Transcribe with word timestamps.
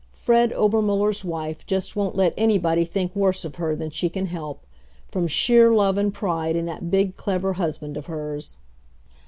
Fred 0.13 0.51
Obermuller's 0.53 1.23
wife 1.23 1.63
just 1.67 1.95
won't 1.95 2.15
let 2.15 2.33
anybody 2.35 2.85
think 2.85 3.15
worse 3.15 3.45
of 3.45 3.57
her 3.57 3.75
than 3.75 3.91
she 3.91 4.09
can 4.09 4.25
help 4.25 4.65
from 5.11 5.27
sheer 5.27 5.69
love 5.71 5.95
and 5.95 6.11
pride 6.11 6.55
in 6.55 6.65
that 6.65 6.89
big, 6.89 7.15
clever 7.17 7.53
husband 7.53 7.95
of 7.95 8.07
hers. 8.07 8.57